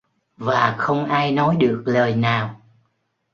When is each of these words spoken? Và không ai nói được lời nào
Và 0.37 0.75
không 0.77 1.05
ai 1.05 1.31
nói 1.31 1.55
được 1.59 1.83
lời 1.85 2.15
nào 2.15 2.61